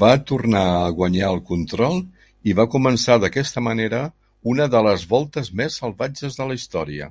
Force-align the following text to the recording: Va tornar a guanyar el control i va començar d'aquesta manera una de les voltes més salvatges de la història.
Va 0.00 0.08
tornar 0.30 0.64
a 0.80 0.88
guanyar 0.96 1.28
el 1.36 1.38
control 1.50 1.94
i 2.52 2.56
va 2.58 2.66
començar 2.74 3.16
d'aquesta 3.22 3.62
manera 3.68 4.00
una 4.56 4.66
de 4.74 4.82
les 4.88 5.06
voltes 5.14 5.50
més 5.62 5.78
salvatges 5.84 6.38
de 6.42 6.48
la 6.52 6.58
història. 6.60 7.08